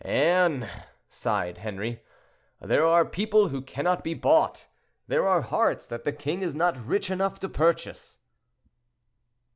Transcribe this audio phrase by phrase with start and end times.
[0.03, 0.67] "Anne!"
[1.09, 2.01] sighed Henri,
[2.59, 4.65] "there are people who cannot be bought;
[5.05, 8.17] there are hearts that the king is not rich enough to purchase."